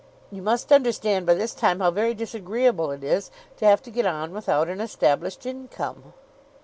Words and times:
You 0.31 0.41
must 0.41 0.71
understand 0.71 1.27
by 1.27 1.35
this 1.35 1.53
time 1.53 1.79
how 1.79 1.91
very 1.91 2.15
disagreeable 2.15 2.89
it 2.89 3.03
is 3.03 3.29
to 3.57 3.67
have 3.67 3.83
to 3.83 3.91
get 3.91 4.07
on 4.07 4.31
without 4.33 4.67
an 4.67 4.81
established 4.81 5.45
income." 5.45 6.13